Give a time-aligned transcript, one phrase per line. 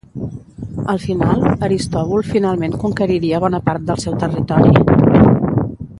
[0.93, 5.25] Al final, Aristòbul finalment conqueriria bona part del seu territori.